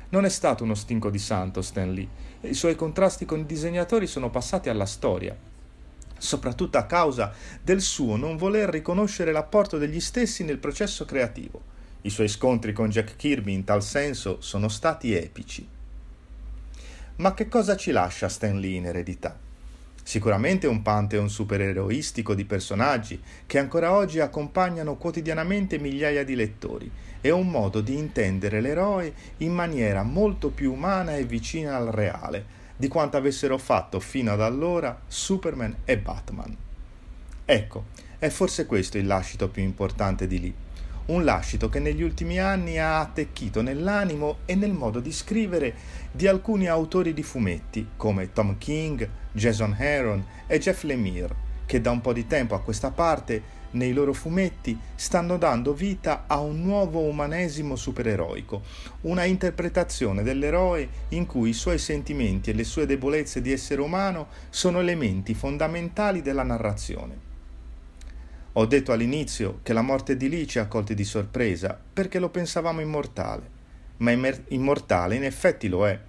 [0.10, 2.08] Non è stato uno stinco di santo Stan Lee,
[2.42, 5.38] i suoi contrasti con i disegnatori sono passati alla storia,
[6.18, 7.32] soprattutto a causa
[7.62, 11.62] del suo non voler riconoscere l'apporto degli stessi nel processo creativo.
[12.02, 15.68] I suoi scontri con Jack Kirby in tal senso sono stati epici.
[17.18, 19.48] Ma che cosa ci lascia Stan Lee in eredità?
[20.10, 26.90] Sicuramente un pantheon supereroistico di personaggi che ancora oggi accompagnano quotidianamente migliaia di lettori
[27.22, 32.44] e un modo di intendere l'eroe in maniera molto più umana e vicina al reale
[32.76, 36.58] di quanto avessero fatto fino ad allora Superman e Batman.
[37.46, 37.84] Ecco,
[38.18, 40.69] è forse questo il lascito più importante di Lee.
[41.10, 45.74] Un lascito che negli ultimi anni ha attecchito nell'animo e nel modo di scrivere
[46.12, 51.36] di alcuni autori di fumetti come Tom King, Jason Aaron e Jeff Lemire,
[51.66, 56.26] che da un po' di tempo a questa parte nei loro fumetti stanno dando vita
[56.28, 58.62] a un nuovo umanesimo supereroico,
[59.02, 64.28] una interpretazione dell'eroe in cui i suoi sentimenti e le sue debolezze di essere umano
[64.52, 67.29] sono elementi fondamentali della narrazione.
[68.54, 72.30] Ho detto all'inizio che la morte di Lee ci ha colti di sorpresa perché lo
[72.30, 73.50] pensavamo immortale,
[73.98, 76.00] ma immer- immortale in effetti lo è,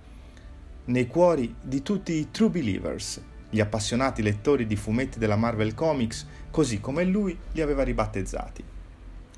[0.87, 3.21] nei cuori di tutti i true believers,
[3.51, 8.65] gli appassionati lettori di fumetti della Marvel Comics, così come lui li aveva ribattezzati.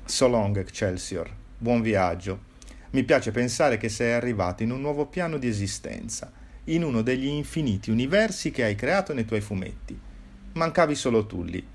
[0.05, 2.51] So long, Excelsior, buon viaggio.
[2.91, 6.31] Mi piace pensare che sei arrivato in un nuovo piano di esistenza,
[6.65, 9.99] in uno degli infiniti universi che hai creato nei tuoi fumetti.
[10.53, 11.65] Mancavi solo tu lì,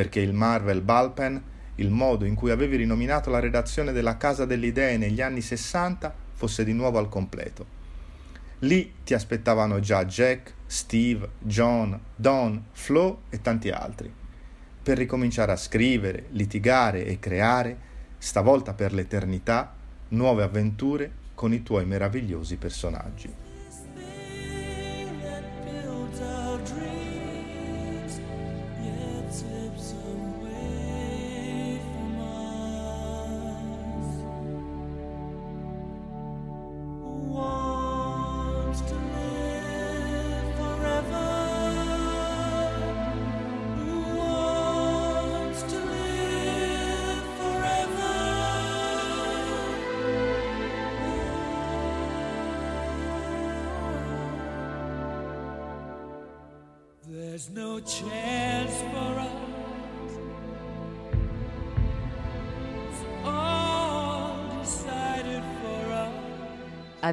[0.00, 1.42] perché il Marvel Ballpen,
[1.74, 6.14] il modo in cui avevi rinominato la redazione della Casa delle Idee negli anni 60,
[6.32, 7.66] fosse di nuovo al completo.
[8.60, 14.10] Lì ti aspettavano già Jack, Steve, John, Don, Flo e tanti altri,
[14.82, 17.76] per ricominciare a scrivere, litigare e creare,
[18.16, 19.74] stavolta per l'eternità,
[20.08, 23.49] nuove avventure con i tuoi meravigliosi personaggi.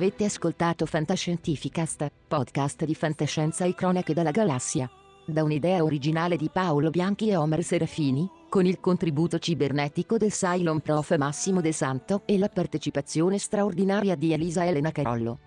[0.08, 4.90] Avete ascoltato Fantascientificast, podcast di fantascienza e cronache dalla galassia.
[5.26, 10.80] Da un'idea originale di Paolo Bianchi e Omer Serafini, con il contributo cibernetico del Cylon
[10.80, 15.47] Prof Massimo De Santo e la partecipazione straordinaria di Elisa Elena Carollo.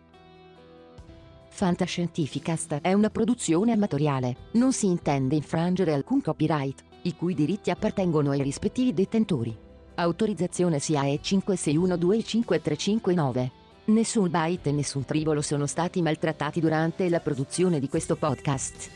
[1.51, 8.31] Fantascientificast è una produzione amatoriale, non si intende infrangere alcun copyright, i cui diritti appartengono
[8.31, 9.55] ai rispettivi detentori.
[9.95, 13.49] Autorizzazione SIAE 56125359.
[13.85, 18.89] Nessun byte e nessun tribolo sono stati maltrattati durante la produzione di questo podcast.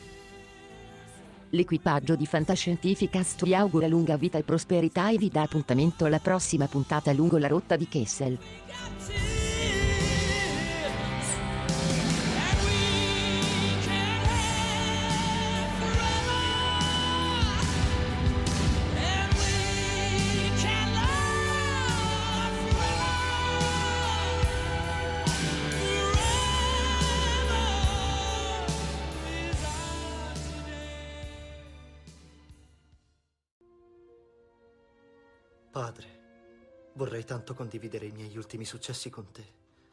[1.49, 6.65] L'equipaggio di Fantascientificast vi augura lunga vita e prosperità e vi dà appuntamento alla prossima
[6.67, 8.39] puntata lungo la rotta di Kessel.
[35.75, 39.45] Padre, vorrei tanto condividere i miei ultimi successi con te.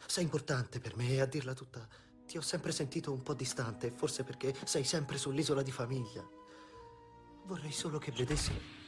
[0.06, 1.84] Sei importante per me e a dirla tutta,
[2.24, 6.24] ti ho sempre sentito un po' distante, forse perché sei sempre sull'isola di famiglia.
[7.46, 8.81] Vorrei solo che vedessi...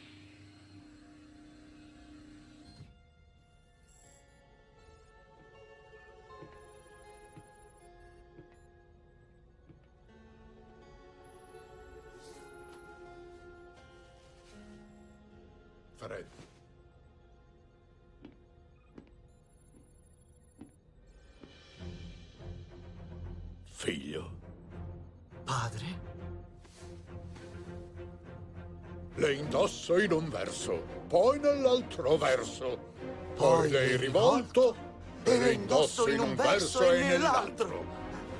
[29.84, 32.92] indosso in un verso, poi nell'altro verso,
[33.36, 34.74] Poi le rivolto
[35.22, 37.84] e le indosso in un verso e nell'altro.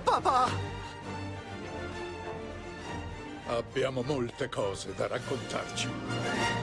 [0.04, 0.48] Papà!
[3.48, 6.53] Abbiamo molte cose da raccontarci.